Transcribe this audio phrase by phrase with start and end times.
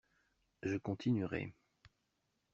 [0.63, 1.53] Je continuerai